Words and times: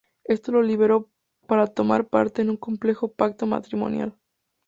Esto 0.23 0.51
lo 0.51 0.63
liberó 0.63 1.11
para 1.45 1.67
tomar 1.67 2.07
parte 2.07 2.41
en 2.41 2.49
un 2.49 2.57
complejo 2.57 3.13
pacto 3.13 3.45
matrimonial. 3.45 4.17